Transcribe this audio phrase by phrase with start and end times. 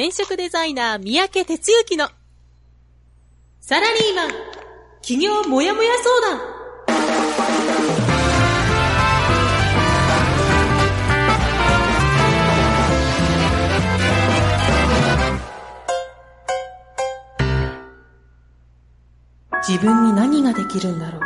[0.00, 2.08] 転職デザイナー三宅哲之の
[3.58, 4.30] サラリーマン
[5.02, 6.38] 企業もやもや相談。
[19.66, 21.22] 自分に何ができるんだろう？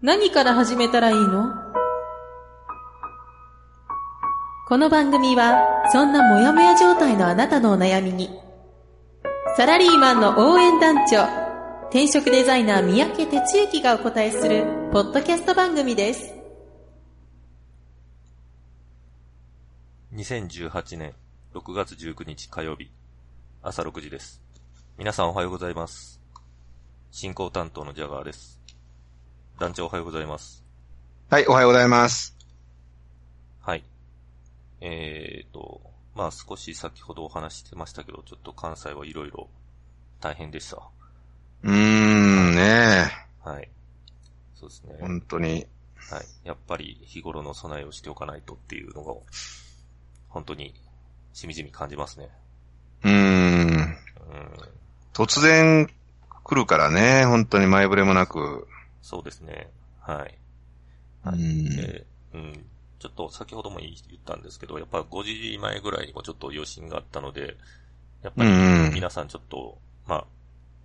[0.00, 1.65] 何から始めたらいいの？
[4.68, 8.36] この番組は、そんなモヤモヤ状態のあなたのお悩みに、
[9.56, 11.22] サラリーマンの応援団長、
[11.90, 16.34] 転職デザイナー三宅哲之がお答えする、ポッドキャスト番組です。
[20.16, 21.14] 2018年
[21.54, 22.90] 6月19日火曜日、
[23.62, 24.42] 朝6時です。
[24.98, 26.20] 皆さんおはようございます。
[27.12, 28.60] 進行担当のジャガーです。
[29.60, 30.64] 団長おはようございます。
[31.30, 32.35] はい、おはようございます。
[34.80, 34.90] はい。
[34.90, 35.80] えーと、
[36.14, 39.48] まあ少し先ほどお話ししてましたけど、ちょっと関西はいろいろ
[40.20, 40.82] 大変でした。
[41.62, 43.10] うーん、ね
[43.42, 43.68] はい。
[44.54, 45.00] そうですねえ。。
[45.00, 45.66] 本当に。
[46.10, 46.24] はい。
[46.44, 49.14] やっぱり日頃の備えをしておかないとっていうのが、
[50.28, 50.74] 本当に
[51.32, 52.30] しみじみ感じますね。
[53.04, 53.66] うーん。
[53.68, 53.96] うん。
[55.12, 55.88] 突然
[56.44, 58.68] 来るからね、本当に前触れもなく。
[59.02, 59.70] そうですね。
[60.00, 60.38] はい。
[61.24, 61.38] うはい。
[61.38, 61.76] ん。
[61.76, 62.66] で、うん。
[62.98, 63.92] ちょっと先ほども言っ
[64.24, 67.56] たんですけど、やっぱ5時前ぐらいにもちょっと余震があったので、
[68.22, 70.24] やっぱりうんうん皆さんちょっと、まあ、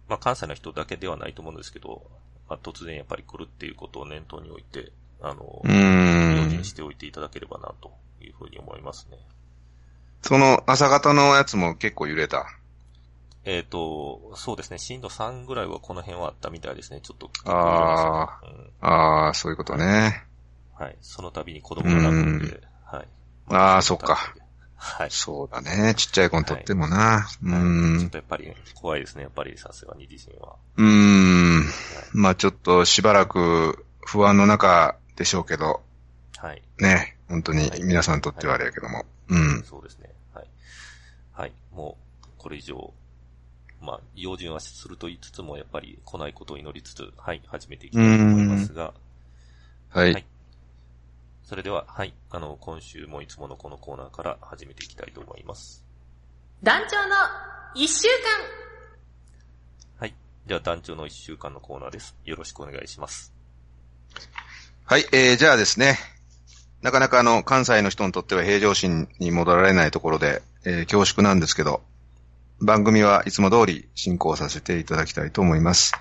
[0.09, 2.03] まあ関西の人だけではないと思うんですけど、
[2.49, 6.63] まあ突然やっぱり来るっていうことを念頭に置いて、あの、うーん用心。
[6.63, 9.17] しておいていただければなというふうに思いますね。
[10.21, 12.45] その朝方のやつも結構揺れた？
[13.43, 16.99] えっ、と、そうですね、震度3ぐらいはこの辺はあったみたいですね。
[17.01, 20.23] ちょっと結構あ揺れましたねああ、そういうことね。
[20.81, 20.85] うん。
[20.85, 20.97] はい。
[21.01, 23.07] その度に子供が泣くんで、はい。
[23.49, 24.33] あーそっか。
[24.75, 25.11] はい。
[25.11, 25.93] そうだね。
[25.95, 26.95] ちっちゃい子にとってもな。
[26.97, 27.53] はいちょっ
[28.05, 28.09] ん。
[28.09, 30.55] とやっぱり、ね、怖いですね、やっぱりさすがに地震は。
[30.77, 31.63] うーん。
[32.13, 35.81] まあちょっとしばらく不安の中でしょうけど、
[36.37, 36.61] はい。
[36.79, 37.17] ね。
[37.29, 39.05] 本当に皆さんにとってはあれやけども。
[39.29, 39.63] うん。
[39.63, 40.09] そうですね。
[40.33, 40.47] はい。
[41.33, 41.53] はい。
[41.71, 42.93] もう、これ以上、
[43.79, 48.93] まあ、用心はすると言いつつも、やっぱり来ないことを祈りつつ、はい、始めていきたいと思いますが、
[49.89, 50.25] はい。
[51.51, 55.83] はいそれでは、はい、あの、今週もいつものこのコーナーから始めていきたいと思います。
[56.63, 57.15] 団長の
[57.75, 58.07] 一週
[59.99, 60.15] 間はい。
[60.47, 62.15] じゃあ、団長の一週間のコーナーです。
[62.23, 63.33] よろしくお願いします。
[64.85, 65.97] はい、えー、じゃあですね。
[66.81, 71.81] なかなかあの、関西の人にとっては平常心に戻られないところで、えー恐縮なんですけど、
[72.61, 75.91] 番組はいつも通り進行させていただきたいと思います。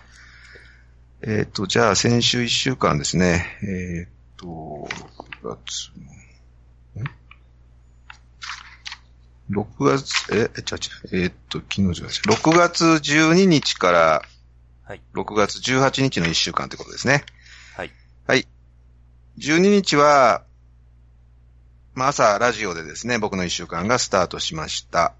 [1.23, 5.91] えっ、と、じゃあ先週一週間ですね、えっ、と、6月
[9.55, 14.23] の、ん ?6 月、え、え、ちゃちゃ、えっ、と、昨日じゃない6月12日から
[14.91, 15.03] はい。
[15.15, 17.25] 6月18日の一週間ということですね。
[17.77, 17.93] はい。
[18.27, 18.45] はい。
[19.39, 20.43] 12日は、
[21.95, 25.15] まあ、朝ラジオでですね、僕の一週間がスタートしました。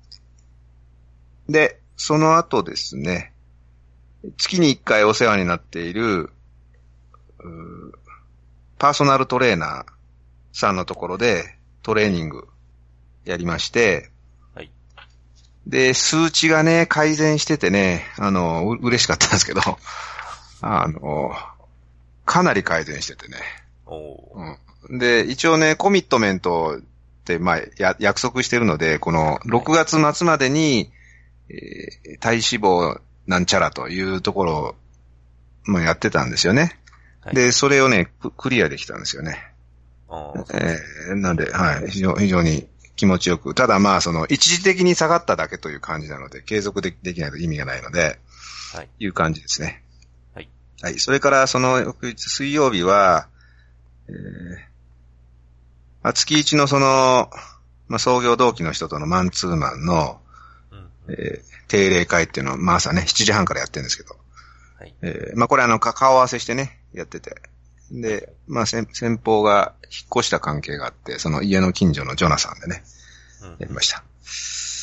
[1.49, 3.33] で、その後ですね、
[4.39, 6.31] 月に一回お世話になっている、
[8.77, 9.87] パーソナルトレーナー
[10.53, 12.49] さんのところでトレーニング
[13.25, 14.11] やりまして、
[14.55, 14.71] はい。
[15.67, 19.61] で、数値がね、改善しててね、あの、う嬉しかったんですけど、
[20.63, 21.33] あの、
[22.25, 23.39] かなり改善しててね。
[23.87, 24.57] おー
[24.89, 24.99] うん。
[24.99, 26.83] で、一応ね、コミットメントっ
[27.25, 30.93] て、まあ、や、約束してるので、この6月末までに、
[31.49, 34.75] えー体脂肪なんちゃらというところを、
[35.65, 36.79] まあ、やってたんですよね。
[37.21, 37.35] はい。
[37.35, 39.50] で、それをね、ククリアできたんですよね。
[40.53, 43.55] えーなんで、はい、非常非常に気持ちよく。
[43.55, 48.19] ただまあ、その、一時的に下がっただけという感じなので、継続でできないと意味がないので、
[48.75, 48.89] はい。
[48.99, 49.83] いう感じですね。
[50.35, 50.49] はい。
[50.83, 50.99] はい。
[50.99, 53.29] それから、その翌日水曜日は、
[54.09, 54.15] えー
[56.03, 57.31] まあ、月一のその、
[57.89, 60.21] まあ、創業同期の人とのマンツーマンの、
[60.71, 60.89] うん。
[61.09, 64.17] えー定例会っていうのを、まあ朝ね、7時半からやってるんですけど、
[64.77, 64.95] はい。
[65.03, 67.41] えーまあこれあの、か顔合わせしてね、やってて。
[67.91, 72.83] で、まあ先先方が引っ越した関係があって、その家の近所のジョナサンでね、
[73.43, 74.03] うんやりました。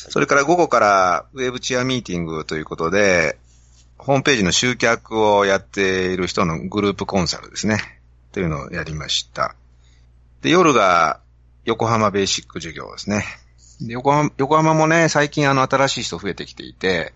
[0.09, 3.37] それから午後からウェブチアミーティングということで、
[3.97, 7.79] ホームページの集客をやっている人のグループコンサルですね。
[8.31, 9.55] というのをやりました。
[10.41, 11.19] で、夜が
[11.65, 13.25] 横浜ベーシック授業ですね。
[13.81, 17.13] で横浜横浜もね、最近あの新しい人増えてきていて、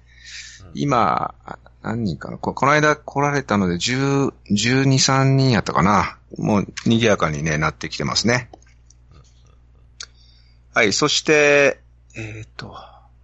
[0.63, 2.37] うん今、あ何人かな？
[2.37, 6.17] ここの間来られたので10、12、3人やったかな？
[6.37, 8.49] もう賑やかにね、なってきてますね。
[10.73, 11.79] はい、そして、
[12.15, 12.75] えっ、と、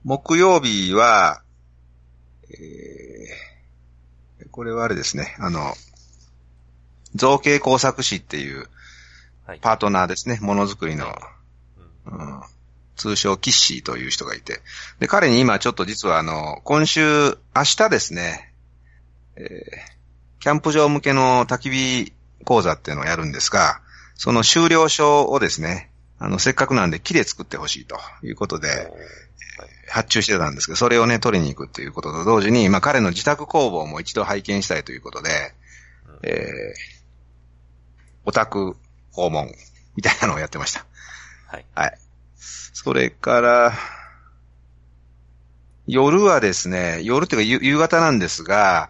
[0.04, 1.42] 木曜日は、
[2.51, 5.74] えー、これはあれですね、あの、
[7.15, 8.68] 造形工作士っていう
[9.48, 9.59] はい。
[9.62, 11.06] パートナーですね、ものづくりの、
[12.06, 12.42] うんうん
[12.98, 14.62] 通称キッシーという人がいて。
[15.00, 18.54] で、彼に今ちょっと実はあの、今週、明日ですね、
[19.36, 19.98] えー
[20.40, 22.14] キャンプ場向けの焚き火
[22.46, 23.82] 講座っていうのをやるんですが、
[24.16, 28.92] その終了書をですね、あの、せっかくなんで木で作ってほしいということで、
[29.90, 35.30] 発注してたんですけど、それをね、取りに行くっていうことと同時に、まあ彼の自宅工房も一度拝見したいということで、
[36.08, 36.48] うんえー、
[38.26, 38.78] オタク
[39.12, 39.52] 訪問
[39.96, 40.86] みたいなのをやってました。
[41.48, 41.66] はい。
[41.76, 41.98] はい。
[42.38, 43.74] それから、
[45.88, 48.89] 夜はですね、夜っていうか夕方なんですが、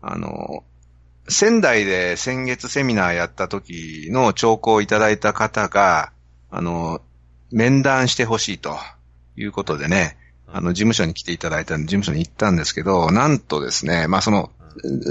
[0.00, 0.64] あの、
[1.28, 6.12] 仙台で先月セミナーやった時の兆候をいただいた方が、
[6.50, 7.00] あの、
[7.50, 8.76] 面談してほしいと
[9.36, 10.16] いうことでね、
[10.46, 14.50] あの、事務所に来ていただいたんで、事務所に行ったんですけど、なんとですね、まあその、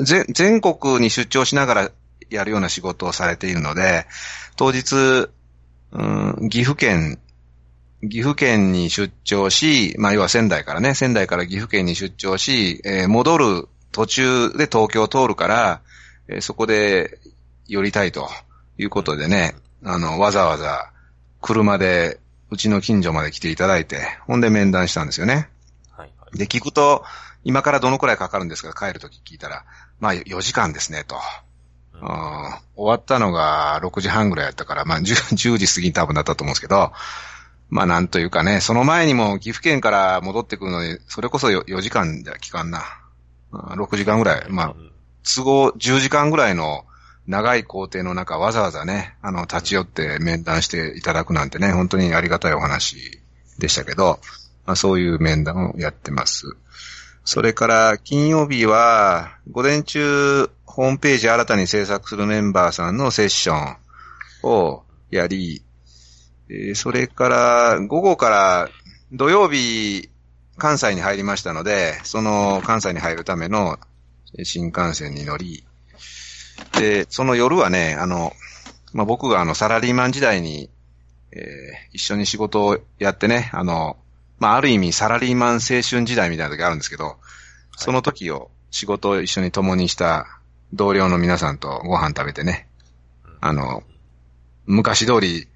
[0.03, 1.91] ぜ全国に出張しながら
[2.29, 4.05] やるような仕事をされているので、
[4.55, 5.29] 当日、
[5.91, 7.19] うん、岐阜県、
[8.09, 15.81] 岐阜県に出張し、まあ要は仙台からね、仙台から岐阜県に出張し、えー戻る途中で東京を通るから、
[16.27, 17.19] えーそこで
[17.67, 18.29] 寄りたいと
[18.77, 20.91] いうことでね、あの、わざわざ
[21.41, 22.19] 車で
[22.49, 25.49] うちの近所まで来ていただいて、ほんで面談したんですよね。
[25.91, 26.11] はい。
[26.19, 26.37] はい。
[26.37, 27.03] で、聞くと、
[27.43, 29.65] 今からどのくらいかかるんですか帰るとき聞いたら、
[29.99, 31.15] まあ4時間ですね、と。
[31.93, 35.03] うんうん終わったのが6時半ぐらいやったから、まあ 10,
[35.35, 36.91] 10時過ぎに多分だったと思うんですけど、
[37.73, 42.83] まあなんというかね、その前にも岐阜県から戻ってくるのに、それこそ 4, 4時間じゃ聞かんな。
[43.51, 44.45] 6時間ぐらい。
[44.49, 44.75] まあ、
[45.23, 46.85] 都合10時間ぐらいの
[47.25, 53.19] 長い工程の中、わざわざね、あの、立ち寄って面談していただくなんてね、本当にありがたいお話
[53.57, 54.19] でしたけど、
[54.67, 56.55] まあそういう面談をやってます。
[57.25, 63.77] それから、金曜日は、午前中、ホームページ新たに制作するメンバーさんのセッション
[64.43, 65.63] をやり、
[66.49, 68.69] えーそれから、午後から、
[69.11, 70.09] 土曜日、
[70.57, 73.79] 関西に入りましたので、その関西に入るための
[74.37, 75.65] えー新幹線に乗り、
[76.79, 78.33] で、その夜はね、あの、
[78.93, 80.69] まあ、僕があの、サラリーマン時代に、
[81.31, 81.41] えー
[81.93, 83.97] 一緒に仕事をやってね、あの、
[84.39, 87.17] まあ、ある意味サラリーマン青春時代みたいな時あるんですけど、
[87.77, 90.27] その時を仕事を一緒に共にした
[90.73, 92.67] 同僚の皆さんとご飯食べてね、
[93.39, 93.83] あの、
[94.65, 95.47] 昔通り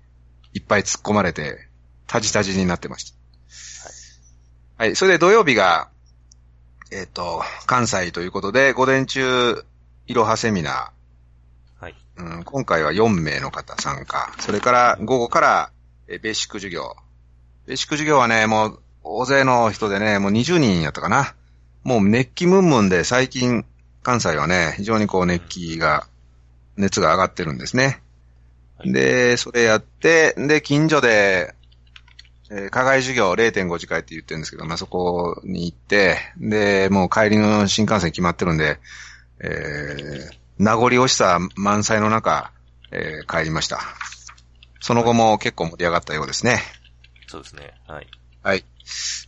[0.57, 1.67] いっぱい突っ込まれて、
[2.07, 4.83] タジタジになってました。
[4.83, 4.95] はい。
[4.95, 5.89] それで土曜日が、
[6.91, 9.63] えっ、と、関西ということで、午前中、
[10.07, 10.91] いろはセミナ
[11.79, 11.95] はい。
[12.17, 14.33] ー、うん、今回は4名の方参加。
[14.39, 15.71] それから午後から、
[16.07, 16.95] えベーシック授業。
[17.67, 21.35] ベーシック授業はね、もう、大勢の人でね、もう20人やったかな。
[21.83, 23.63] もう熱気ムンムンで最近、
[24.01, 26.07] 関西はね、非常にこう熱気が、
[26.77, 28.01] 熱が上がってるんですね。
[28.77, 31.55] はいで、それやって、で、近所で、
[32.49, 38.79] えー課外授業0.5次会って言ってるんですけど、まあ、そこに行って、で、もう帰りの新幹線決まってるんで、
[39.39, 42.51] えー、名残惜しさ満載の中、
[42.91, 43.79] えー帰りました。
[44.79, 46.59] その後も結構盛り上がったようですね。
[47.27, 47.73] そうですね。
[47.87, 48.07] はい。
[48.43, 48.63] はい。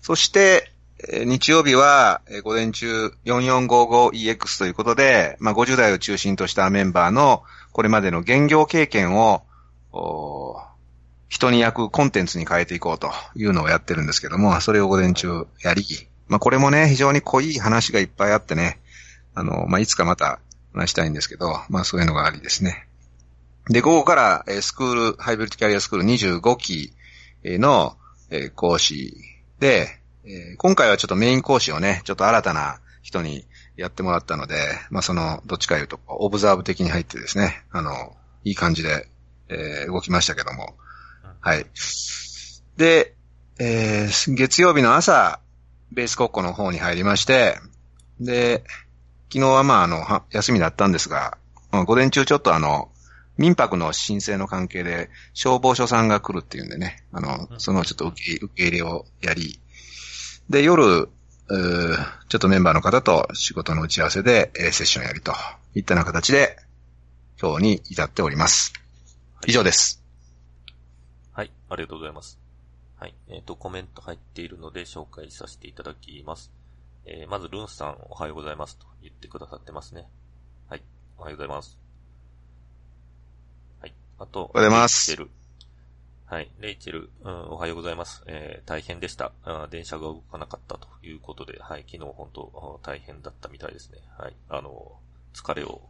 [0.02, 0.72] そして、
[1.12, 9.44] えー日曜日は、えー午前中 4455EX ということで、まあ、50代を中心としたメンバーのこれまでの現業経験を、
[11.30, 15.84] 人に焼くコンテンツに変えていこうというのをやってるんですけども、それを午前中やり、
[16.28, 18.80] まあ、これもね、非常に濃い話がいっぱいあってね、
[19.36, 20.40] あの、まあ、いつかまた
[20.74, 22.88] 話したいんですけど、まあ、そういうのがありですね。
[23.70, 26.94] で、午後から、えスクール、ハイブリッドキャリアスクール25期
[27.44, 27.96] の、
[28.32, 29.16] え講師
[29.60, 33.46] で、え今回はちょっとメイン講師をね、ちょっと新たな人に
[33.78, 34.56] やってもらったので、
[34.90, 39.08] まあその、どっちかいうと、オブザーブ的に入ってですね、あの、いい感じで、
[39.50, 40.76] えー動きましたけども、
[41.42, 41.66] はい。
[42.78, 43.14] で、
[43.60, 45.40] えー月曜日の朝、
[45.92, 47.58] ベース国庫の方に入りまして、
[48.20, 48.64] で、
[49.32, 51.38] 昨日はまああの、は休みだったんですが、
[51.72, 52.90] まあ午前中ちょっとあの、
[53.38, 59.60] 民泊の申請の関係で消防署さんが来るっていうんでね、あの、そのちょっと受け受け入れをやり、
[60.50, 61.08] で、夜、
[61.48, 65.34] ちょっとメンバーの方と仕事の打ち合わせで、えーセッションやりと
[65.74, 66.58] いったような形で、
[67.42, 68.74] 今日に至っております。
[69.48, 70.04] 以上です。
[71.32, 71.52] はい。
[71.70, 72.40] ありがとうございます。
[72.98, 73.16] はい。
[73.30, 76.52] えっ、と、コメント入っているので紹介させていただきます。
[77.06, 80.08] えー、まず、ルンさん、おはようございますと言ってくださってますね。
[80.68, 80.84] はい。
[81.18, 81.80] おはようございます。
[83.80, 83.94] はい。
[84.20, 85.16] あと、おはようございます。
[86.26, 86.52] はい。
[86.60, 88.24] レイチェル、うん、おはようございます。
[88.28, 89.32] えー、大変でした。
[89.72, 91.86] 電車が動かなかったということで、はい。
[91.90, 94.00] 昨日本当、大変だったみたいですね。
[94.18, 94.36] はい。
[94.50, 95.00] あの、
[95.34, 95.82] 疲れを、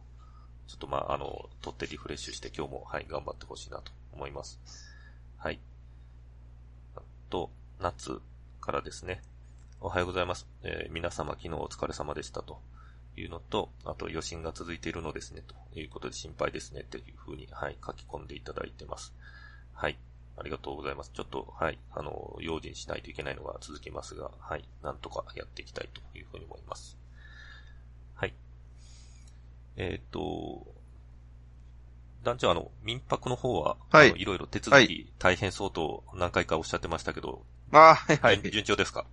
[0.70, 4.60] ちょっとまあ、あの、取ってリフレッシュして今日も、はい、頑張ってほしいなと思います。
[5.36, 5.58] はい。
[6.94, 7.50] あと、
[7.80, 8.20] 夏
[8.60, 9.20] からですね。
[9.80, 10.46] おはようございます。
[10.62, 12.60] えー皆様昨日お疲れ様でしたと
[13.16, 19.12] いうのと、あと余震が続いているのですね、ということで心配ですね、というふうに、はい、書き込んでいただいてます。
[19.72, 19.98] はい。
[20.36, 21.10] ありがとうございます。
[21.12, 26.99] ちょっと、はい、あの、用心しないといけないのが続きますが、はい、なんとかやっていきたいというふうに思います。
[29.76, 29.88] はい。
[29.92, 30.66] えっ、と、
[32.22, 38.40] 団長、あの、民泊の方は、はいいろいろ手続はき大変そうと何回かおっしゃってましたけど、あはいはい。
[38.42, 39.06] 順順調ですか？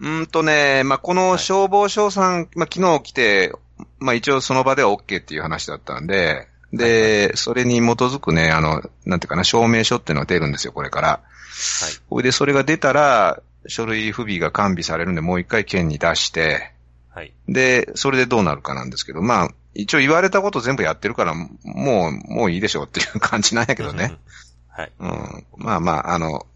[0.00, 3.52] うーんとね、まあ、この消防署さん、まあ、昨日来て、
[3.98, 11.08] まあ、一応その場では OK っていう話だったんで、で、それに基づくね、あの、なんていうかな、証明書っていうのが出るんですよ、これから。
[11.08, 11.92] はい。
[12.08, 16.72] それで、それが出たら、書類不備が完備されるんで、もう一回県に出して、
[17.10, 17.32] はい。
[17.48, 24.18] で、それでどうなるかなんですけど、まあ、一応言われたこと全部やってるから、もう、もういいでしょうっていう感じなんやけどね。
[24.68, 24.92] はい。
[24.98, 25.46] うん。
[25.56, 26.46] まあまあ、あの、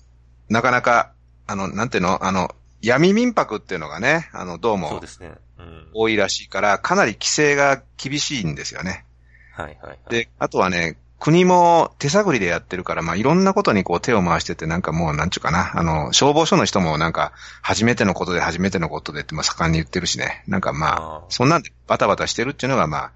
[0.49, 1.13] なかなか、
[1.47, 2.25] あの、なんていうの？
[2.25, 5.33] あの、闇民泊っていうのがね、あの、どうもそうですね。
[5.59, 5.89] うん。
[5.95, 9.05] 多いらしいから、かなり規制が厳しいんですよね。
[9.53, 9.99] はいはいはい。
[10.11, 20.45] で、あとはね、国も手探りでやってるから、まあ、いろんなことにこう手を回してて、なんかもう、なんちゅうかな、あの、消防署の人もなんか、初めてのことで初めてのことでって、まあ、盛んに言ってるしね。
[20.47, 23.13] なんかまあ、そんなんでバタバタしてるっていうのが、まあ、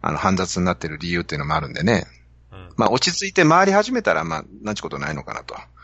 [0.00, 2.06] あの、煩雑になってる理由っていうのもあるんでね。
[2.52, 2.68] うん。
[2.76, 5.54] まあ、落ち着いて回り始めたら、まあ、なんちゅうことないのかなと。
[5.54, 5.80] うん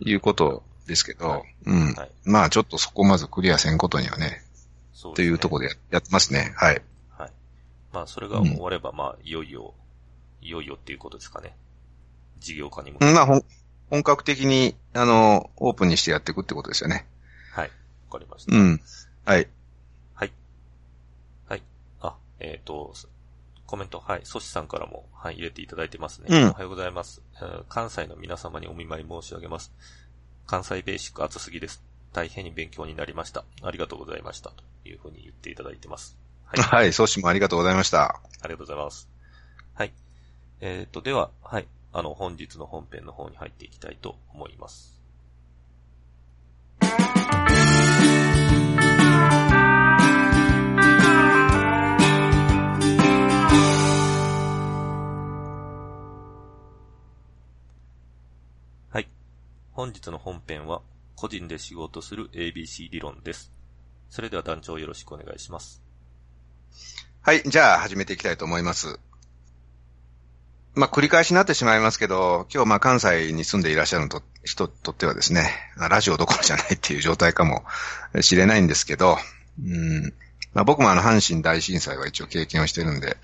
[0.00, 1.94] いうことですけど、はいうん。
[1.94, 4.42] はいまあちょっとそこまずクリアせんことにはね、
[4.92, 6.52] そうっていうところでややってますね。
[6.56, 6.82] はい。
[7.16, 7.30] はい。
[7.92, 9.74] まあ、それが終われば、まあ、いよいよ、
[10.40, 11.54] いよいよっていうことですかね。
[12.38, 13.12] 事業化に向けて。
[13.12, 13.26] まあ
[13.88, 17.06] 本格的に、あの、オープンにしてやっていくってことですよね。
[17.52, 17.70] はい。
[18.10, 18.56] わかりました。
[18.56, 18.80] うん。
[19.24, 19.48] はい。
[20.14, 20.32] はい。
[21.48, 21.62] はい。
[22.00, 23.08] あ、えっ、と、す
[23.66, 24.20] コメント、はい。
[24.24, 26.26] ソシさんからも、はい、入れていただいてますね。
[26.30, 29.72] うんおはようございます、えー関西の皆様にお見舞い申し上げます。
[30.46, 31.82] 関西ベーシック熱すぎです。
[32.12, 33.44] 大変に勉強になりました。
[33.62, 34.50] ありがとうございました。
[34.50, 36.16] というふうに言っていただいてます。
[36.44, 36.60] はい。
[36.60, 36.92] はい。
[36.92, 38.20] ソシもありがとうございました。
[38.42, 39.15] ありがとうございます。
[40.60, 41.68] えっ、と、では、はい。
[41.92, 45.02] あの、本日の本編の方に入っていきたいと思います。
[58.88, 59.08] はい。
[59.72, 60.80] 本日の本編は、
[61.16, 63.52] 個人で仕事する ABC 理論です。
[64.08, 65.82] それでは団長よろしくお願いします。
[67.20, 67.42] はい。
[67.42, 68.98] じゃあ始めていきたいと思います。
[70.76, 77.64] まあ繰り返しになってしまいますけど、今日まあ関西に住んでいらっしゃると人とってはですね、ラジオどころじゃないっていう状態かも
[78.20, 79.16] しれないんですけど、
[79.58, 80.12] うん。
[80.52, 83.16] まあ僕もあの阪神大震災は一応経験をしてるんで、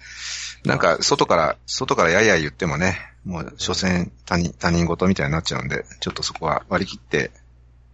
[0.64, 7.32] なんか外から、外からやや言ってもね、もう所詮他人、他人事みたいになっちゃうんで、ちょっとそこは割り切って、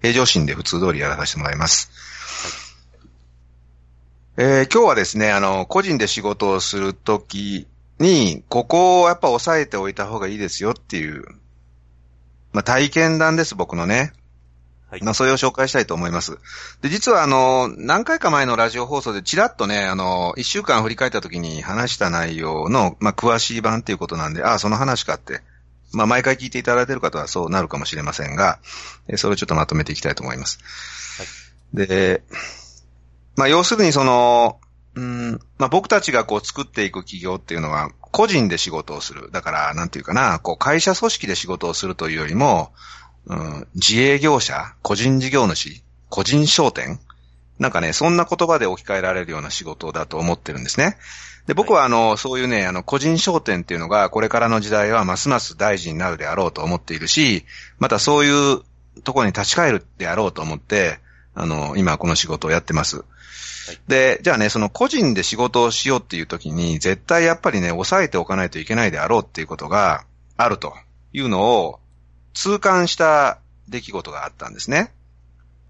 [0.01, 1.91] 平常心で普通通りやらさせてもらいます。
[4.37, 7.67] えー今日はですね、あの、個人で仕事をするとき
[7.99, 11.25] に、ここをやっぱ押さえておいた方がいいですよっていう、
[12.53, 14.13] まあ体験談です、僕のね。
[14.91, 15.03] はい。
[15.03, 16.39] まあそれを紹介したいと思います。
[16.81, 25.43] で、実はあの、何回か前のラジオ放送でちらっとね、あの、一週間振り返ったときに話した内容の、まあ詳しい版っていうことなんで、ああ、その話かって。
[25.93, 28.59] まあ毎回聞いていただいている方はそうなるかもしれませんが、
[29.09, 30.59] えーそれをちょっとまとめていきたいと思います。
[31.75, 32.23] で、
[33.37, 34.59] まあ要するにその、
[34.99, 39.31] うん、まあ僕たちがこう作っていく企業っていうのは、個人で仕事をする。
[39.31, 42.73] だから、なんていうかな、こう会社組織で仕事をするというよりも、
[43.27, 46.99] うん、自営業者、個人事業主、個人商店
[47.61, 50.97] なんかね、そんな言葉で置き換えられるような仕事だと思ってるんですね。
[51.47, 57.45] で、僕はあの、そういうね、あの、個人商店っていうのが、これからの時代はますます大事になるであろうと思っているし、
[57.79, 58.63] またそういう
[59.03, 60.99] ところに立ち返るであろうと思って、
[61.35, 63.05] あの、今この仕事をやってます。
[63.87, 70.05] で、じゃあね、その個人で仕事をしようっていう時に、絶対やっぱりね、抑えておかないといけないであろうっていうことが
[70.37, 70.75] あると
[71.13, 71.81] いうのを
[72.35, 74.93] 痛感した出来事があったんですね。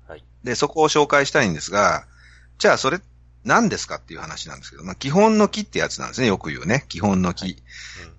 [0.06, 0.24] はい。
[0.44, 2.06] で、そこを紹介したいんですが、
[2.58, 3.00] じゃあそれ
[3.44, 6.84] 何ですかっていう話なんですけど、まあ、基本の木ってやつなんですね、よく言うね。
[6.88, 7.44] 基本の木。
[7.44, 8.18] うんうんうん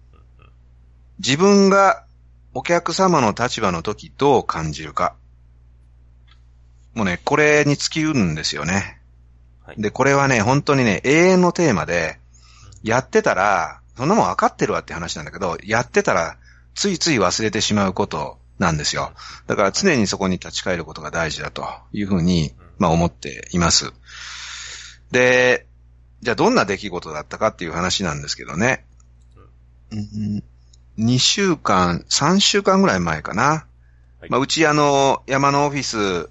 [1.20, 2.06] 自分が
[2.54, 5.16] お客様の立場の時どう感じるか。
[6.94, 8.99] もうね、これに尽きるんですよね。
[9.70, 9.82] はい。
[9.82, 12.20] で、これはね、本当にね、永遠のテーマで、
[12.84, 16.38] やってたら、そんなもん分かってるわって話なんだけど、やってたら、
[16.74, 19.12] ついつい忘れてしまうことなんですよ。
[19.48, 23.92] だから常にそこに立ち返ることが大事だというふうに、まあ思っています。
[25.12, 25.68] で、
[26.22, 28.86] じゃあどんな出来事だったかっていう話なんですけどね。
[29.92, 30.44] うん
[30.98, 33.44] 2週間、3週間ぐらい前かな。
[33.44, 36.30] はいまあ、うちあの、山のオフィス、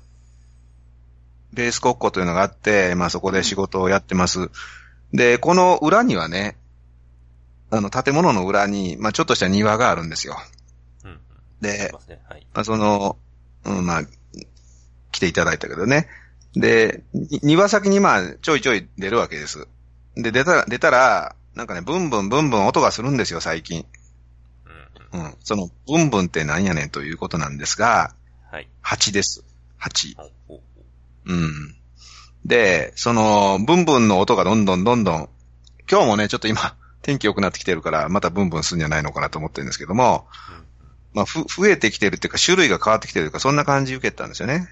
[1.52, 4.50] ベース国庫というのがあって、まあそこで仕事をやってます。
[5.12, 6.56] で、この裏にはね、
[7.70, 10.36] あの、建物の裏に、まあちょっとした庭があるんですよ。
[11.04, 11.10] うん。
[11.10, 11.20] うん。
[11.60, 12.20] で、ますね。
[12.28, 12.46] はい。
[12.54, 13.16] まあ、その、
[13.64, 14.02] うん、まあ、
[15.12, 16.08] 来ていただいたけどね。
[16.54, 19.66] で、に庭先にまあ、ちょいちょい出るわけです。
[20.16, 23.84] で、出たら、出たら、なんかね、ブンブンブンブン音がするんですよ、最近。
[25.12, 25.34] うん。
[25.42, 28.14] その、ブンブンってなんやねんということなんですが、
[28.50, 28.68] はい。
[28.80, 29.44] 蜂です。
[29.76, 30.16] 蜂。
[31.28, 31.76] ほうん。
[32.44, 35.28] で、その、ブンブンの音がどんどんどんどん、
[35.90, 40.64] 今日もね、ちょっと今、 天気良くなってきてるから、またブンブンするんじゃないのかなと思ってるんですけども、ううん。
[41.14, 44.68] まあ、ふ、増えてきてるっていうか、種類が変わってきてるというか、そんな感じ受けたんですよね。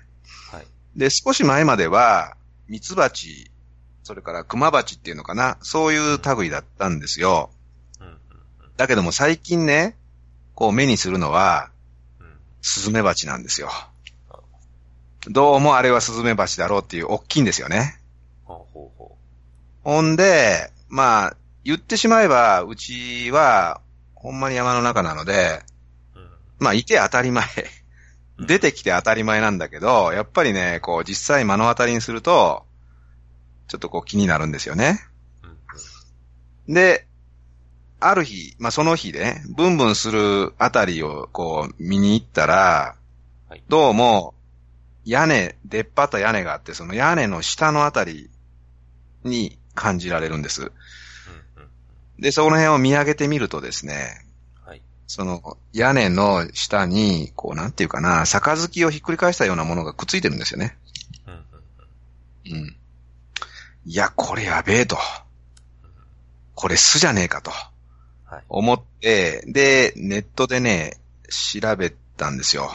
[0.50, 0.66] はい。
[0.96, 2.36] で、少し前までは、
[2.68, 3.50] ミツバチ、
[4.02, 7.50] それからクマバチっていうのかな、そういう類だったんですよ。
[8.76, 9.96] だけども最近ね、
[10.54, 11.70] こう目にするのは、
[12.20, 12.26] うん。
[12.60, 13.70] スズメバチなんですよ。
[15.28, 18.00] どうもあれはスズメバチだろうっていう大きいんですよね。
[18.44, 19.16] ほうほうほ
[19.82, 23.80] ほんで、まあ、言ってしまえば、うちは、
[24.14, 25.62] ほんまに山の中なので、
[26.14, 26.18] う。
[26.18, 26.28] うん。
[26.58, 27.44] まあ、いて当たり前。
[28.38, 32.64] 出てきて当たり前なんだけど、やっぱりね、こう、実際目の当たりにすると、
[33.68, 35.00] ちょっとこう気になるんですよね。
[35.42, 35.50] うん。
[36.68, 36.74] うん。
[36.74, 37.06] で、
[37.98, 42.96] ある日、まあ、その日でね、ブンブンするあたりをこう見に行ったら、
[43.48, 44.34] はいどうも、
[45.06, 48.28] 屋根、出っ張った屋根があって、その屋根の下のあたり
[49.24, 50.72] に感じられるんです。
[52.18, 54.24] で、その辺を見上げてみるとですね、
[54.64, 54.82] はい。
[55.06, 60.76] その屋根の下に、こうなんていうかな、杯をひっくり返したようなものがくっついてるんですよね。
[62.50, 62.76] うん。
[63.84, 64.98] いや、これやべえと。
[66.56, 67.52] これ巣じゃねえかと
[68.24, 68.44] はい。
[68.48, 72.72] 思って、で、ネットでね、調べたんですよ。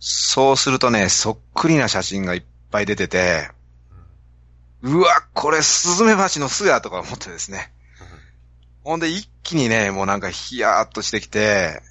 [0.00, 3.50] そうするとね、そっくりな写真がいっぱい出てて、
[4.82, 7.72] うわ、これスズメバチの巣やとか思ってですね。
[8.84, 11.82] ほんで一気にね、もうなんかヒヤーっとしてきて、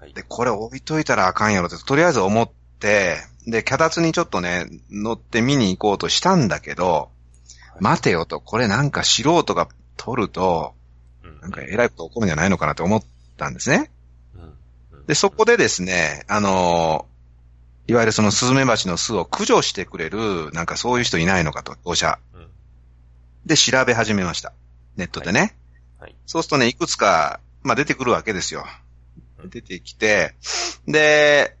[0.00, 0.14] はい。
[0.14, 7.10] で、これ置いといたらあかんやろって、とりあえず思って、で、脚立にちょっとね、乗って見に行こうとしたんだけど、
[7.78, 10.74] 待てよと、これなんか素人が撮ると、
[11.22, 11.40] うん。
[11.40, 13.04] なんか偉いこと起こるんじゃないのかなと思っ
[13.36, 13.90] たんですね。
[15.06, 17.09] で、そこでですね、あのー
[17.90, 22.20] いわゆるそのスズメバチの巣を駆除してくれる、なんかそういう人いないのかと、業者。
[22.32, 22.46] うん。
[23.46, 24.52] で、調べ始めました。
[24.96, 25.56] ネットでね。
[25.98, 26.14] はい。
[26.24, 28.64] そうするとね、いくつか、まあ出てくるわけですよ
[29.42, 29.46] う。
[29.46, 30.36] ん出てきて、
[30.86, 31.56] で、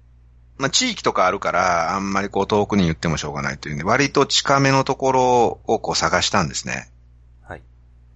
[0.56, 6.92] まあ地域とかあるから、あんまりこう遠くに言ってもしょうがないというんで、割と近めのところをこう探したんですね。
[7.42, 7.62] はい。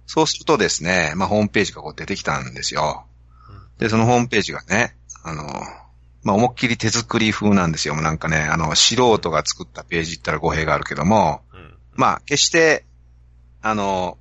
[0.07, 3.07] そうするとですね、まあホームページがこう出てきたんですよ。
[3.49, 3.77] うん。
[3.77, 5.43] で、そのホームページがね、あの、
[6.25, 7.93] まあ思いっきり手作り風なんですよ。
[7.93, 11.73] もうなんかね、あの、素人が作ったページったら語弊があるけども、うん。
[11.93, 12.83] まあ、決して、
[13.61, 14.17] あの、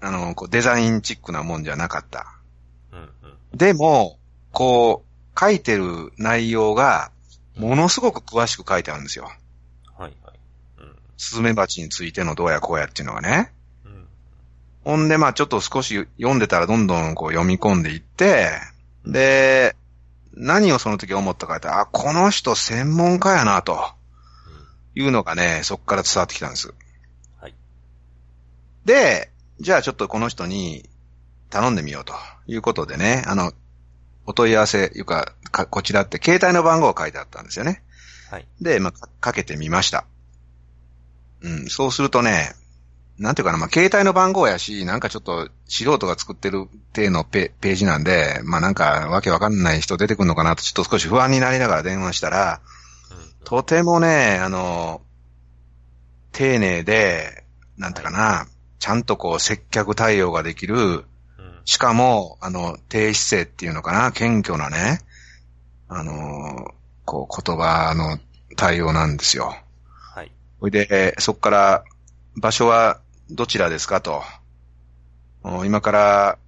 [0.00, 2.26] あの、こうデザインチックなもんじゃなかった。
[2.92, 3.00] うん。
[3.00, 3.08] うん。
[3.54, 4.18] でも、
[4.52, 7.12] こう、書いてる内容が、
[7.56, 9.24] ものすごく詳しく書いてあるんですよ。
[9.96, 10.14] はい。
[10.22, 10.38] はい。
[10.80, 10.96] うん。
[11.16, 13.54] スズメバチについてのどうやこうやっていうのがね。
[13.86, 14.06] うん。
[14.84, 18.50] ほんで、まあちょっと少し読んでたらどんどんこう読み込んでいって、
[19.06, 19.74] で、
[20.38, 23.92] 何をその時思ったかって、あ、この人専門家やな、と
[24.94, 26.72] いうのがね、そこから伝わってきたんです。
[27.40, 27.54] はい。
[28.84, 30.88] で、じゃあちょっとこの人に
[31.50, 32.14] 頼んでみようと
[32.46, 33.52] いうことでね、あの、
[34.26, 37.82] お問い合わせ、いうか、かこちらって携帯の番号が書いてあったんですよね。
[38.30, 38.46] はい。
[38.60, 40.04] で、まあ、かかけてみました。
[41.40, 42.54] うん、そうするとね、
[43.18, 52.60] なんていうかな、まあ、携帯の番号やし、なんかちょっと素人が作ってる体のペページなんで、まあ、なんかわけわかんない人出てくるのかなと、ちょっと少し不安になりながら電話したら、
[53.10, 53.44] うん。
[53.44, 55.00] とてもね、あの、
[56.30, 57.44] 丁寧で、
[57.76, 58.46] なんていうかな、
[58.78, 61.04] ちゃんとこう接客対応ができる、うん。
[61.64, 65.00] しかも、あの、低姿勢っていうのかな、謙虚なね、
[65.88, 66.72] あの、
[67.04, 68.20] こう言葉の
[68.56, 69.56] 対応なんですよ。
[70.14, 70.30] はい。
[70.60, 71.84] ほいで、えーそこから、
[72.36, 73.00] 場所は
[73.30, 74.22] どちらですかと。
[75.42, 76.38] お今から、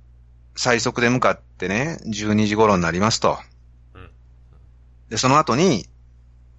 [0.56, 3.38] 最速で向かってね、12時頃になりますと。
[3.94, 4.10] うん。
[5.08, 5.86] で、その後に、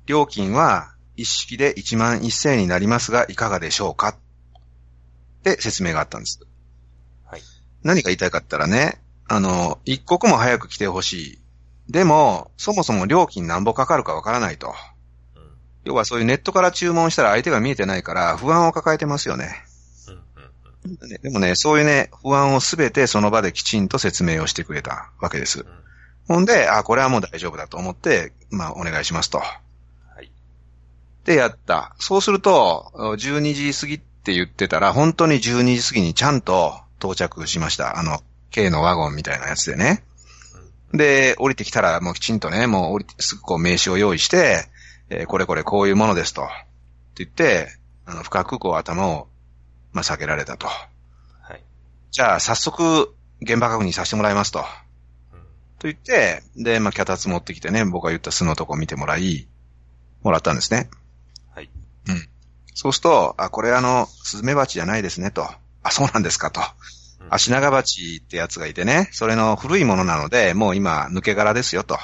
[0.05, 4.09] 料金は一式で1万1000円になりますが、いかがでしょうか？
[4.09, 4.15] っ
[5.43, 6.39] て説明があったんです。
[7.25, 7.41] はい。
[7.83, 11.41] 何が言いたいかったらね、あの、一刻も早く来てほしい。
[11.89, 14.75] でも、そもそも料金なんぼかかるかわからないと。
[15.35, 15.51] うん。
[15.85, 19.63] 要はそういうネットから注文したら相手が見えてないから不安を抱えてますよね。
[20.85, 20.97] うん。
[21.01, 21.09] うん。
[21.09, 25.65] ねでもね、そういうね、不安をすべてその場できちんと説明をしてくれたわけです。
[26.27, 29.39] ほんで、あ、これはもう大丈夫だと思って、まあ、お願いしますと。
[29.39, 29.45] は
[30.21, 30.31] い。
[31.25, 31.95] で、やった。
[31.99, 37.97] そうすると、12時過ぎって言ってたら、本当に12時過ぎにちゃんと到着しました。
[37.97, 40.03] あの、K のワゴンみたいなやつでね。
[40.93, 44.65] で、降りてきたらもうきちんとね、もう降りてすぐこう名刺を用意して、
[45.09, 46.43] えーこれこれこういうものですと。
[46.43, 46.45] っ
[47.15, 47.69] て言って、
[48.05, 49.27] あの、深くこう頭を、
[49.93, 50.67] まあ、下げられたと。
[50.67, 51.63] はい。
[52.11, 54.59] じゃあ、早速、現場確認させてもらいますと。
[54.59, 54.61] う
[55.37, 55.39] ん。
[55.79, 59.47] と言って、で、まあ、脚立持ってきてね、僕が言った巣のとこ見てもらい、
[60.23, 60.89] もらったんですね。
[61.53, 61.69] はい。
[62.73, 65.47] そうすると、あ、これあの、スズメバチじゃないですね、と。
[65.83, 66.61] あ、そうなんですか、と。
[66.61, 66.65] うん
[67.29, 71.97] 足長バチってやつがいてね、それの古いものなので、もう今、抜け殻ですよ、と。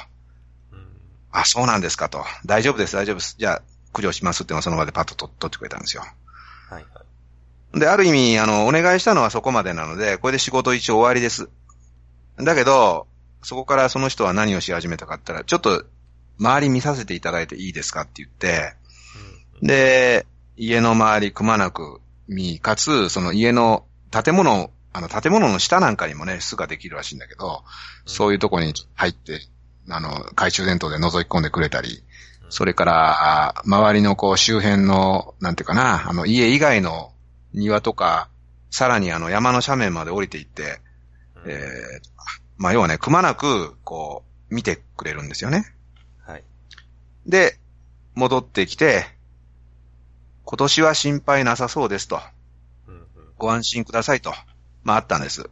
[0.72, 0.86] うん。
[1.32, 2.24] あ、そうなんですか、と。
[2.46, 3.34] 大丈夫です、大丈夫です。
[3.36, 6.02] じゃあ、駆除しますってその場でパッと取取ってくれたんですよ。
[6.70, 6.82] はい。
[6.94, 6.97] はい。
[7.74, 11.48] で、ある意味、あの、お願いしたのはそこまでなので、これで仕事一応終わりです。
[12.36, 13.06] だけど、
[13.42, 15.84] そこからその人は何をし始めたかったら、ちょっと、
[16.40, 18.74] 周り見させていただいていいですかって言って、
[19.60, 19.66] うん。
[19.66, 20.26] で、
[20.56, 27.64] 家の周りくまなく見、かつ、その家の建物、あの、建物の下なんかにもね、巣ができるらしいんだけど、
[28.06, 29.40] そういうとこに入って、
[29.88, 32.02] あの、懐中電灯で覗き込んでくれたり、
[32.50, 37.12] それから、あ周りのこう周辺の、なんていうかな、あの家以外の
[37.52, 38.28] 庭とか、
[38.70, 40.80] さらにあの山の斜面まで降りていって、
[41.44, 41.50] うん。
[41.50, 41.58] えー、
[42.56, 45.74] まあ要はね、くまなく、こう、見てくれるんですよね。
[46.26, 46.44] はい。
[47.26, 47.58] で、
[48.14, 49.06] 戻ってきて、
[50.44, 52.20] 今年は心配なさそうですと。
[52.86, 52.94] うん。
[52.94, 53.04] うん。
[53.36, 54.32] ご安心くださいと。
[54.82, 55.48] まああったんです。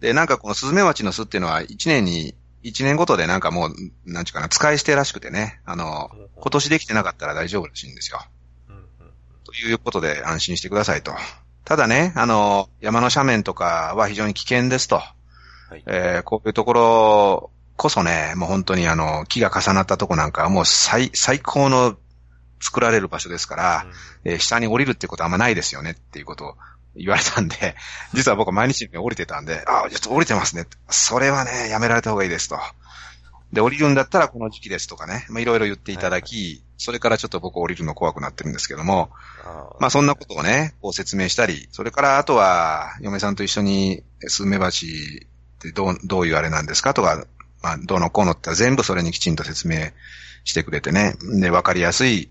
[0.00, 8.20] で、なんかこのスズメバチの巣っていうのは一年に、一年ごとでなんかもう、なんちゅうかな、使い捨てらしくてね、あの、今年できてなかったら大丈夫らしいんですよ。
[9.52, 9.58] うん。
[9.58, 9.62] うん。
[9.62, 11.12] ということで安心してくださいと。
[11.64, 14.96] ただね、あの、山の斜面とかは非常に危険ですと。
[14.96, 15.82] はい。
[15.86, 21.96] えーこういうところこそね、もう本当にあの、木が重なったとこなんかはもう最、最高の
[22.60, 23.86] 作られる場所ですから、
[24.24, 26.54] えー下に降りるってことはあんまないですよねっていうことを
[26.94, 27.74] 言われたんで、
[28.12, 30.66] 実は僕は毎日降りてたんで、あ、ちょっと降りてますね。
[30.90, 32.58] それはね、やめられた方がいいですと。
[33.52, 39.10] で、降りるんだったらこの時期ですとかね、まあいろいろ言っていただき、それからちょっと僕降りるの怖くなってるんですけども、
[39.44, 45.26] あーまあそんなことをね、こう説明したり、それからあとは、嫁さんと一緒にスズメバチ
[45.58, 47.24] ってどう、どういうあれなんですかとか、
[47.62, 49.90] まあどうのこうのって全部それにきちんと説明
[50.42, 51.14] してくれてね。
[51.40, 52.28] で、わかりやすい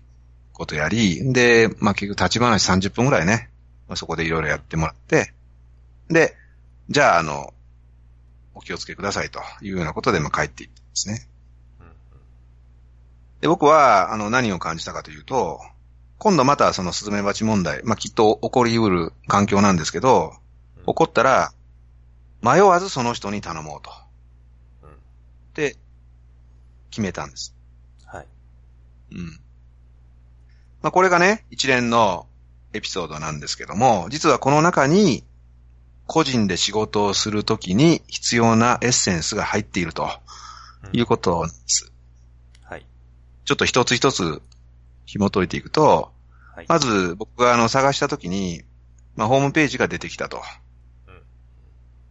[0.52, 3.48] ことやり、で、まあ結局立ち話30分ぐらいね、
[3.88, 5.32] まあ、そこでいろいろやってもらって、
[6.08, 6.36] で、
[6.90, 7.54] じゃああの、
[8.54, 11.26] お気をつけくださいというようなことで、まあ帰っていったんですね。
[13.42, 15.60] で、僕は、あの、何を感じたかというと、
[16.18, 20.42] 今度またそのスズメバチ問題、まあ、きっと起こりうる環境なんですけど、うん
[20.84, 21.52] 起こったら、
[22.42, 23.92] 迷わずその人に頼もうと。
[24.82, 24.90] うん。
[25.54, 25.76] で、
[26.90, 27.54] 決めたんです。
[28.04, 28.26] はい。
[29.12, 29.26] うん。
[30.82, 32.26] まあ、これがね、一連の
[32.72, 35.24] エピソードなんですけども、実はこの中に、
[36.08, 40.10] 個人で仕事をするときに必要なエッセンスが入っていると
[40.92, 41.91] いうことです。
[43.42, 43.46] はい。
[43.46, 44.42] ちょっと一つ一つ
[45.04, 46.12] 紐解いていくと、
[46.54, 46.66] はい。
[46.68, 48.62] まず僕があの探したときに、
[49.16, 50.42] まあ、ホームページが出てきたと。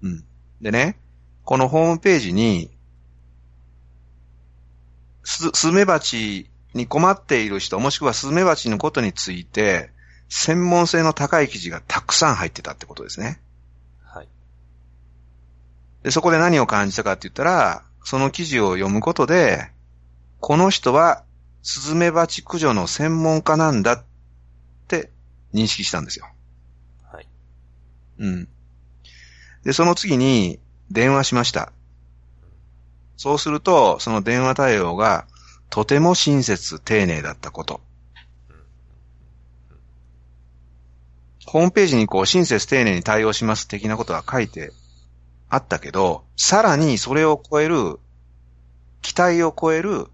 [0.04, 0.24] うん。
[0.62, 1.00] でね、
[1.44, 2.72] このホームページに、
[5.24, 9.92] す、スズメバチに困っている人、もしくはスズメバチのことについて、
[10.30, 13.42] 専門性の高い記事がたくさん入ってたってことですね。
[14.04, 14.28] はい。
[16.04, 19.71] で、そこで何を感じたかって言ったら、その記事を読むことで、
[20.42, 21.24] この人は
[21.62, 24.04] スズメバチ駆除の専門家なんだっ
[24.88, 25.12] て
[25.54, 26.26] 認識したんですよ。
[27.04, 27.28] はい。
[28.18, 28.48] うん。
[29.64, 31.72] で、その次に電話しました。
[33.18, 35.28] そうすると、その電話対応が
[35.70, 37.80] とても親切、丁寧だったこと。
[41.46, 44.74] ホームページにこう、親切、丁寧に対応します的なことは書いて
[45.50, 48.00] あったけど、さらにそれを超える、
[49.04, 50.08] 期待を超える、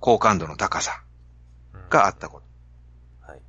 [0.00, 1.02] 好感度の高さ
[1.74, 3.30] うんがあったこと。
[3.30, 3.40] はい。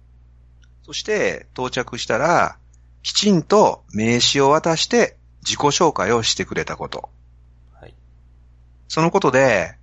[0.83, 2.57] そして到着したら、
[3.03, 7.09] きちんと名刺を渡して自己紹介をしてくれたこと。
[7.73, 7.95] はい。
[8.87, 9.75] そのことで、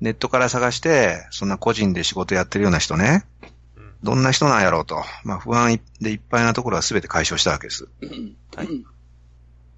[0.00, 3.24] ネットから探して、そんな個人で仕事やってるような人ね、
[3.76, 3.94] うん。
[4.02, 7.88] どんな人なんやろうと、まあ不安でいっぱいなところは全て解消したわけです。
[8.54, 8.68] はい。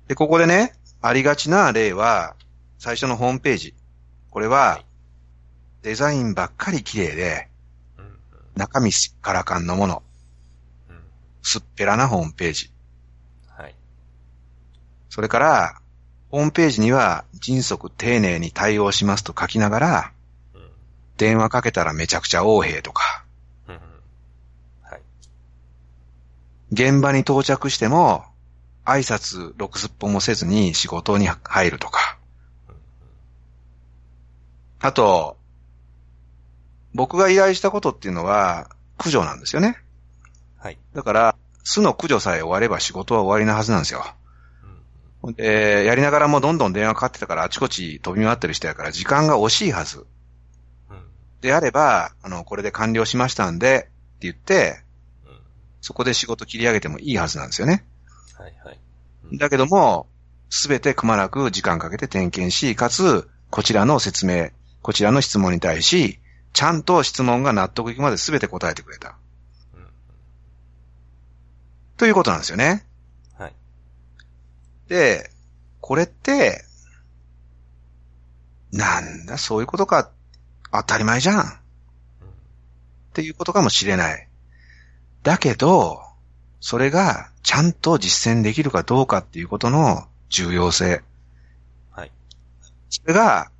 [0.08, 2.34] で、ここでね、ありがちな例は、
[2.78, 3.74] 最初のホームページ。
[4.30, 4.82] これは、
[5.82, 7.48] デザインばっかり綺麗で、
[7.98, 8.12] うんうん
[8.56, 10.02] 中身すっからかんのもの。
[10.90, 11.00] うん
[11.42, 12.70] すっぺらなホームページ。
[13.48, 13.74] はい。
[15.08, 15.80] それから、
[16.30, 20.12] ホームページには迅速丁寧に対応しますと書きながら、
[20.54, 20.68] うん
[21.16, 23.24] 電話かけたらめちゃくちゃ横兵とか、
[23.68, 23.80] うんうん
[24.82, 25.00] はい。
[26.72, 28.24] 現場に到着しても、
[28.84, 32.18] 挨拶六すっぽもせずに仕事に入るとか。
[32.68, 32.80] うんうん
[34.80, 35.37] あと、
[36.94, 39.78] 僕が依頼したことっていうのは、駆除なんですよね。
[40.58, 40.78] はい。
[40.94, 44.04] だから、巣の駆除さえ終われば仕事は終わりなはずなんですよ。
[45.22, 50.06] うんで、やりながらもどんどん電話かかってたからあちこち飛び回ってる人やから時間が惜しいはず。
[50.90, 51.02] うん
[51.40, 53.88] であれば、あの、これで完了しましたんで、って
[54.20, 54.82] 言って、
[55.26, 55.38] うん
[55.80, 57.84] そこで仕事切り上げてもいいはずなんですよね。
[58.36, 58.78] はいはい。
[59.30, 60.08] うんだけども、
[60.50, 64.50] すべてくまなく時間かけて点検し、かつ、こちらの説明、
[64.82, 66.18] こちらの質問に対し、
[66.52, 69.16] ちゃんと質問が納得いくまですべて答えてくれた。
[69.74, 69.86] うん
[71.96, 72.86] ということなんですよね。
[73.36, 73.54] はい。
[74.88, 75.30] で、
[75.80, 76.64] これって、
[78.72, 80.10] なんだ、そういうことか、
[80.70, 81.42] 当たり前じゃん。
[81.42, 81.44] っ
[83.14, 84.28] ていうことかもしれない。
[85.22, 86.00] だけど、
[86.60, 91.02] それがちゃんと実践できるかどうかっていうことの重要性。
[91.90, 92.12] はい。
[92.90, 93.50] それが、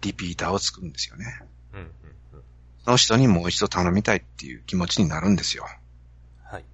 [0.00, 1.42] リピーターを作るんですよね。
[2.88, 5.66] の人にもう一度頼みたいっていう気持ちになるんですよ。
[6.42, 6.64] はい。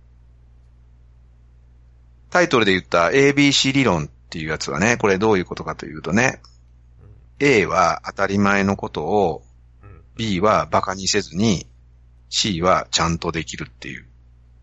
[2.30, 6.40] タイトルで言った ABC 理論っていうやつはね、これどういうことかというとね、
[7.40, 9.42] A は当たり前のことを、
[9.82, 11.66] うんうん B は馬鹿にせずに、
[12.28, 14.06] C はちゃんとできるっていう。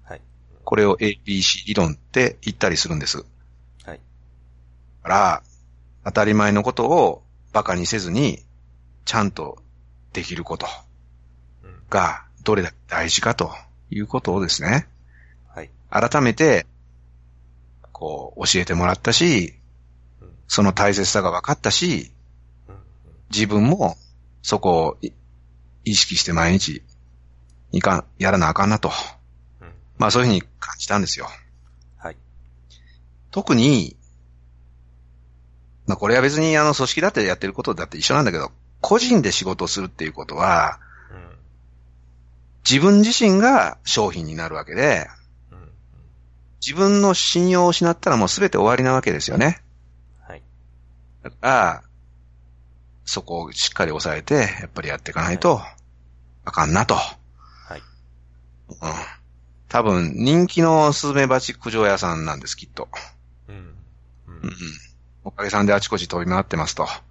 [0.04, 0.22] はい。
[0.64, 3.26] これを ABC 理論って言ったりするんです。
[3.84, 3.98] はい。
[3.98, 4.00] だ
[5.04, 5.44] から、
[6.06, 8.46] 当たり前のことを馬鹿にせずに、
[9.04, 9.62] ちゃんと
[10.14, 10.91] できることうん
[11.92, 13.52] がどれだけ大事かと
[13.92, 14.88] いうことをですね、
[15.54, 15.70] はい。
[15.92, 16.66] 改めて、
[17.92, 19.54] こう、教えてもらったし、
[20.22, 22.12] うんその大切さが分かったし、
[23.30, 23.96] 自分も
[24.42, 25.12] そこをい
[25.86, 26.84] 意識して毎日、
[27.72, 28.92] いかん、やらなあかんなと。
[29.62, 31.30] うんまあそういうふうに感じたんですよ。
[31.96, 32.18] はい。
[33.30, 33.96] 特に、
[35.88, 38.52] まあこれは別にあの組織だってやってることだって一緒なんだけど、
[38.82, 40.91] 個人で仕事をするっていうことは、うん
[42.69, 45.08] 自分自身が商品になるわけで、
[45.52, 45.71] うんうん
[46.63, 49.63] 自分の信用を失ったらもう全て終わりなわけですよね。
[50.28, 50.43] はい。
[51.24, 51.84] だから、
[53.04, 55.60] そこをしっかり抑えて、やっぱりやっていかないと、
[56.45, 56.93] あかんなと。
[56.93, 57.10] は
[57.78, 57.80] い。
[58.69, 58.76] うん。
[59.69, 62.88] 多分、人気のスズメバチ駆除屋さんなんです、きっと。
[63.47, 63.56] うん。
[63.56, 63.62] う
[64.28, 64.54] うんん。
[65.24, 66.84] おかげさんであちこち飛び回ってますと。
[66.84, 67.02] は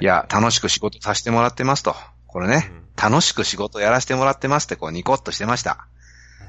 [0.00, 1.94] いや、楽しく仕事させてもらってますと。
[2.26, 5.86] これね、楽しく仕事やらせてもらってますってこうニコッとしてました。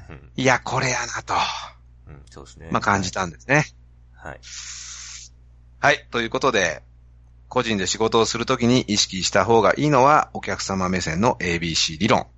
[0.08, 1.34] うんいや、これやなと、
[2.08, 2.68] うん、そうですね。
[2.70, 3.66] まあ感じたんですね。
[4.14, 4.40] はい。
[5.80, 6.06] はい。
[6.10, 6.82] ということで、
[7.48, 12.20] 個人で仕事をするときに意識した方がいいのは、お客様目線の ABC 理論。
[12.20, 12.32] はい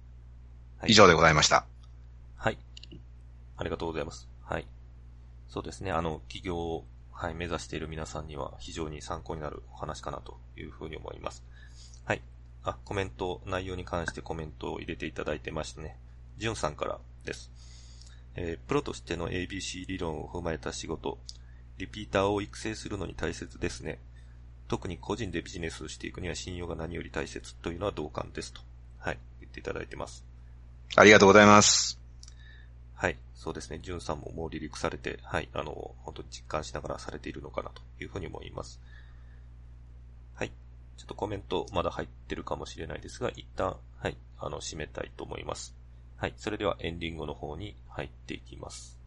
[0.87, 1.67] 以上でございました。
[2.37, 2.59] はい。
[3.57, 4.29] ありがとうございます。
[4.43, 4.67] はい。
[5.49, 5.93] そうですね。
[5.93, 11.45] あの、企業を、はい、目指している皆さんには非常に参考になるお話かなというふうに思います。
[12.65, 12.75] はい。
[12.75, 15.97] あ、コメント、内容に関してコメントを入れていただいてましてね。
[16.39, 17.51] じゅんさんからです。
[18.37, 21.19] えープロとしての ABC 理論を踏まえた仕事、
[21.79, 23.99] リピーターを育成するのに大切ですね。
[24.69, 28.61] 特に個人でビジネスをしていくには信用が何より大切というのは同感ですと。
[28.99, 29.19] はい。
[29.41, 30.25] 言っていただいてます。
[30.97, 32.01] ありがとうございます。
[32.95, 33.19] はい。
[33.35, 33.81] そうですね。
[33.83, 35.49] ジュンさんももう離陸されて、はい。
[35.53, 38.81] あの、本当に実感しながらされているのかなというふうに思います。
[40.97, 44.17] ちょっとコメントまだ入ってるかもしれないですが、一旦、はい。
[44.39, 45.75] あの、締めたいと思います。
[46.17, 46.35] はい。
[46.37, 49.04] それではエンディングの方に入っていきます。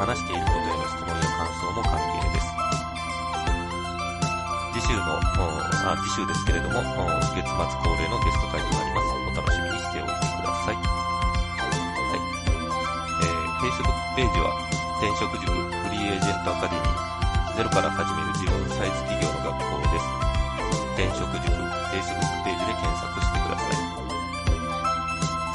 [0.00, 2.48] 話していることへの質問や感想も歓迎です。
[4.72, 9.12] 次週の、あ次週ですけれども、月末恒例のゲスト会となります。
[9.28, 10.80] お楽しみにしておいてください。
[10.80, 12.24] はい。
[13.20, 14.56] えー、Facebook ページは、
[15.04, 20.08] 転職塾フリーエージェントアカデミー、ゼロから始める自分サイズ企業の学校です。
[20.96, 21.52] 転職塾
[21.92, 23.76] Facebook ページで検索してください。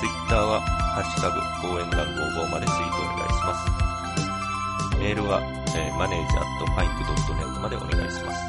[0.05, 0.61] Twitter は、
[0.93, 1.41] ハッシュタグ、
[1.73, 3.84] 応援団55までツイートお願いします。
[5.05, 5.37] メールは、
[5.77, 8.41] えー、マネージャーとファインク .net までお願いします。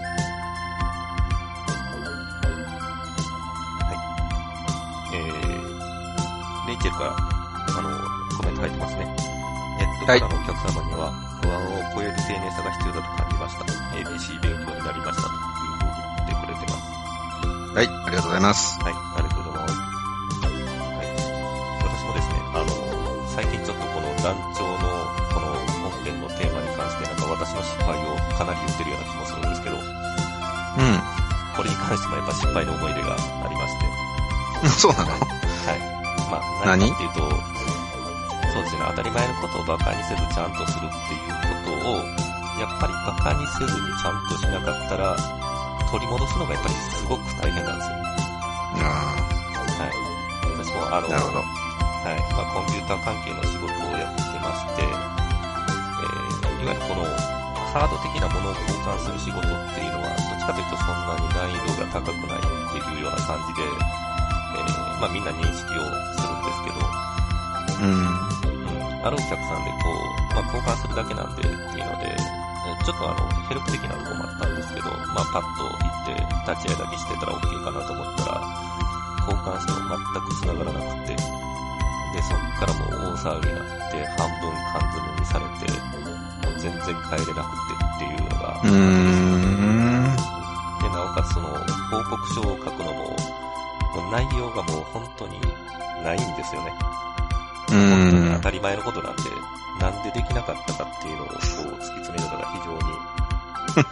[3.85, 5.17] はい。
[5.17, 7.93] えー、レイチェルから、あの、
[8.39, 9.05] コメント入ってますね。
[9.05, 11.13] ネットからのお客様には、
[11.45, 13.65] 不安を超える丁寧さが必要だと感じました。
[13.93, 15.37] ABC 勉強になりましたと
[16.25, 16.81] いうふうに言ってくれてます。
[17.77, 18.81] はい、ありがとうございます。
[18.81, 19.06] はい
[30.77, 31.01] うん。
[31.57, 35.11] これに関してもやっぱ失敗の思い出がありまして、 そうなの？
[35.11, 35.17] は
[35.73, 35.81] い。
[36.31, 36.91] まあ、何？
[36.91, 37.21] っていうと、
[38.53, 41.33] そうですね、当たり前のことを馬鹿にせずちゃんとするっていう
[41.65, 42.05] ことを、
[42.61, 45.17] やっぱり馬鹿にせずにちゃんとしなかったら、
[45.91, 47.97] 取り戻すのがやっぱりすごく大変なんですよ。
[48.85, 49.17] あ
[49.81, 49.93] はい。
[50.59, 51.39] 私もあの、あ、なるほど。
[51.41, 52.21] はい。
[52.33, 57.05] まあ、コンピューター関係の仕事をやってまして、えー、いわゆるこの、
[57.73, 65.83] ハード的なものを交換する仕事っていうのは、どかというとそんなに難易度が高くないっていうような感じで、えー、まあみんな認識を
[66.15, 66.87] するんですけど、
[67.83, 67.91] うん。
[67.91, 72.47] うん、あるお客さんでこう、まあ交換するだけなんでっていうので、えー
[72.87, 76.15] ちょっとあの、ヘルプ的なとこもあったんですけど、まあパッと行って
[76.47, 78.47] 立ち会いだけしてたら OK かなと思ったら、
[79.27, 81.27] 交換しても全く繋がらなくて、で、
[82.23, 85.67] そっからもう大騒ぎになって、半分缶詰にされて、
[86.47, 89.76] もう全然帰れなくてっていうのが、うーん。
[91.33, 91.49] その、
[91.91, 93.17] 報告書を書くのも、
[93.95, 95.41] もう内容がもう本当に
[96.03, 96.73] ないんですよね。
[97.73, 98.41] うん当。
[98.43, 99.23] たり前のことなんで、
[99.81, 102.81] なんでできなかったかっていうのをこう突き詰めるのが非常に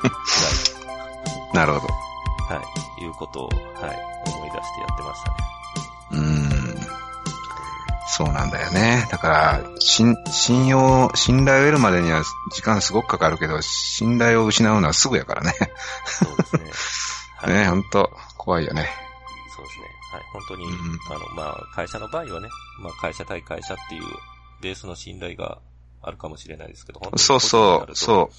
[1.52, 1.86] 辛なるほど。
[1.86, 2.62] い、は
[2.98, 5.36] い、いうことを、はい、思い出してやってましたね。
[6.10, 6.44] うーん。
[8.06, 9.08] そうなんだよね。
[9.10, 15.54] だから、信、信用、信頼を得るまでには時間すごくかかるけど、信頼を失うのはすぐやからね。
[16.04, 16.70] そうですね。
[17.44, 17.52] はい。
[17.52, 18.88] ね、ほんと、怖いよね。
[19.54, 19.84] そうですね。
[20.12, 20.22] はい。
[20.32, 22.48] 本当に、うんあの、まあ、会社の場合はね、
[22.80, 24.02] まあ、会社対会社っていう
[24.62, 25.58] ベースの信頼が
[26.02, 28.30] あるかもしれないですけど、そうそう、そ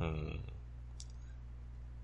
[0.00, 0.04] う。
[0.04, 0.06] う。
[0.06, 0.40] うん。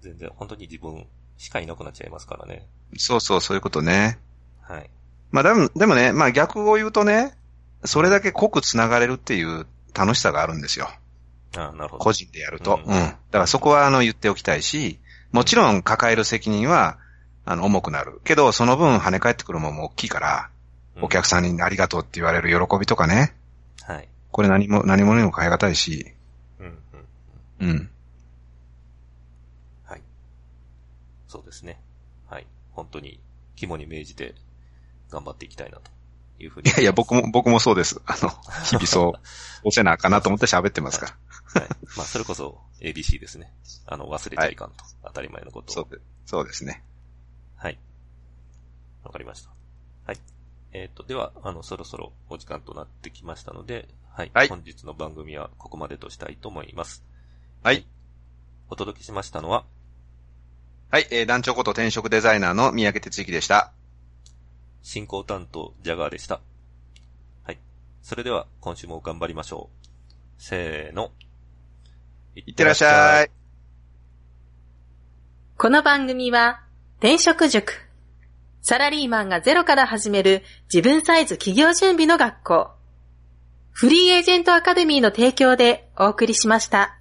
[0.00, 1.06] 全然、本当に自分
[1.38, 2.66] しかいなくなっちゃいますからね。
[2.98, 4.18] そうそう、そういうことね。
[4.62, 4.90] はい。
[5.30, 7.36] まあでも、でもね、まあ逆を言うとね、
[7.84, 10.88] それだけ濃く繋がれるっていう楽しさがあるんですよ。
[11.56, 12.04] あなるほど。
[12.04, 12.76] 個人でやると。
[12.76, 12.88] ううんん。
[12.88, 14.98] だからそこはあの言っておきたいし、
[15.34, 16.96] もちろん抱える責任は、
[17.44, 18.20] あの、重くなる。
[18.24, 20.48] けど、その分跳ね返ってくるものも大きいから、
[21.02, 23.34] お客さんにありがとうって言われる喜びとかね。
[23.38, 23.44] うん
[23.94, 24.08] はい。
[24.30, 26.12] これ何も、何者にも変え難いし、
[26.58, 26.78] うん、
[27.60, 27.68] うん。
[27.68, 27.90] うん。
[29.84, 30.02] はい。
[31.28, 31.78] そうですね。
[32.28, 32.46] はい。
[32.72, 33.20] 本当に
[33.56, 34.34] 肝に銘じて
[35.10, 35.90] 頑張っていきたいなと
[36.42, 36.70] いうふうに。
[36.70, 38.00] いやいや、僕も、僕もそうです。
[38.06, 38.30] あの、
[38.64, 39.20] 日々そう、
[39.68, 41.16] おせなあかなと思って喋ってますから。
[41.54, 41.68] はい。
[41.96, 43.52] まあ、それこそ ABC ですね。
[43.86, 44.84] あの、忘れちゃいかんと。
[45.04, 45.74] 当たり前のことを。
[45.74, 46.82] そうで、そうですね。
[47.56, 47.78] はい。
[49.04, 49.50] わかりました。
[50.06, 50.18] はい。
[50.72, 54.30] えっ、と、では、あの、そろそろお時間となってきましたので、はい。
[54.32, 57.04] はい本日の番組はここまでとしたいと思います。
[57.62, 57.86] はい。
[58.68, 59.64] お届けしましたのは、
[60.90, 63.72] はい、えー、団長こと転職デザイナーの三宅哲之でした。
[64.82, 66.40] 進行担当、ジャガーでした。
[67.42, 67.58] はい。
[68.02, 69.84] それでは、今週も頑張りましょう。
[70.38, 71.10] せーの。
[72.36, 73.30] いってらっしゃい。
[75.56, 76.62] この番組は、
[76.98, 77.88] 転職塾。
[78.60, 82.70] サラリーマンがゼロから始める自分サイズ企業準備の学校。
[83.70, 86.98] フリーエージェントアカデミーの提供でお送りしました。